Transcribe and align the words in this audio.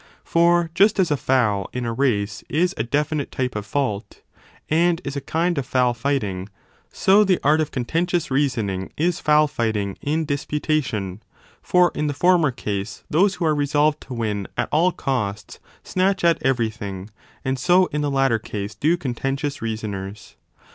For 0.23 0.71
just 0.73 0.99
as 0.99 1.11
a 1.11 1.15
foul 1.15 1.69
in 1.73 1.85
a 1.85 1.93
race 1.93 2.43
is 2.49 2.73
a 2.75 2.81
definite 2.83 3.29
type 3.31 3.55
of 3.55 3.67
fault, 3.67 4.23
and 4.67 4.99
is 5.03 5.15
a 5.15 5.21
kind 5.21 5.59
of 5.59 5.65
foul 5.67 5.93
fighting, 5.93 6.49
so 6.91 7.23
the 7.23 7.37
art 7.43 7.61
of 7.61 7.69
conten 7.69 8.07
tious 8.07 8.31
reasoning 8.31 8.91
is 8.97 9.19
foul 9.19 9.47
fighting 9.47 9.99
in 10.01 10.25
disputation: 10.25 11.21
for 11.61 11.91
in 11.93 12.07
the 12.07 12.15
former 12.15 12.49
case 12.49 13.03
those 13.11 13.35
who 13.35 13.45
are 13.45 13.53
resolved 13.53 14.01
to 14.01 14.15
win 14.15 14.47
at 14.57 14.69
all 14.71 14.91
costs 14.91 15.59
snatch 15.83 16.23
at 16.23 16.41
everything, 16.41 17.11
and 17.45 17.59
so 17.59 17.85
in 17.91 18.01
the 18.01 18.09
latter 18.09 18.39
case 18.39 18.73
do 18.73 18.97
conten 18.97 19.33
tious 19.37 19.61
reasoners. 19.61 20.35